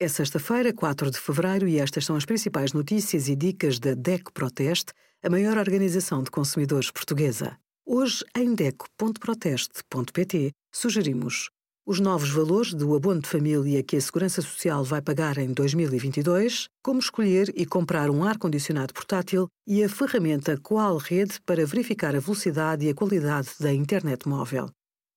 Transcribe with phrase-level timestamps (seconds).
[0.00, 4.32] É sexta-feira, 4 de fevereiro, e estas são as principais notícias e dicas da DECO
[4.32, 4.92] Proteste,
[5.24, 7.58] a maior organização de consumidores portuguesa.
[7.84, 11.50] Hoje, em DECO.proteste.pt, sugerimos
[11.84, 16.68] os novos valores do abono de família que a Segurança Social vai pagar em 2022,
[16.80, 22.20] como escolher e comprar um ar-condicionado portátil e a ferramenta Qual Rede para verificar a
[22.20, 24.70] velocidade e a qualidade da internet móvel.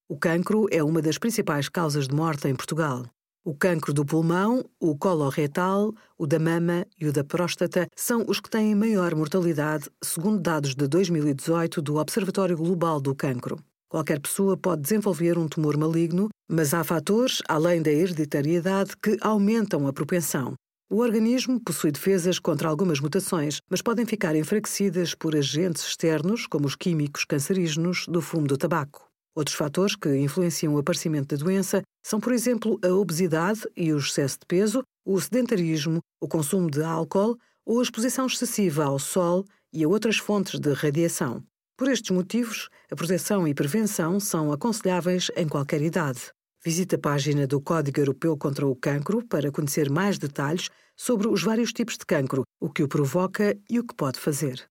[0.09, 3.05] O cancro é uma das principais causas de morte em Portugal.
[3.43, 8.39] O cancro do pulmão, o coloretal, o da mama e o da próstata são os
[8.39, 13.57] que têm maior mortalidade, segundo dados de 2018 do Observatório Global do Cancro.
[13.89, 19.87] Qualquer pessoa pode desenvolver um tumor maligno, mas há fatores, além da hereditariedade, que aumentam
[19.87, 20.53] a propensão.
[20.87, 26.67] O organismo possui defesas contra algumas mutações, mas podem ficar enfraquecidas por agentes externos, como
[26.67, 29.10] os químicos cancerígenos do fumo do tabaco.
[29.35, 33.97] Outros fatores que influenciam o aparecimento da doença são, por exemplo, a obesidade e o
[33.97, 39.45] excesso de peso, o sedentarismo, o consumo de álcool ou a exposição excessiva ao sol
[39.71, 41.43] e a outras fontes de radiação.
[41.77, 46.31] Por estes motivos, a proteção e prevenção são aconselháveis em qualquer idade.
[46.63, 51.41] Visite a página do Código Europeu contra o Cancro para conhecer mais detalhes sobre os
[51.41, 54.70] vários tipos de cancro, o que o provoca e o que pode fazer.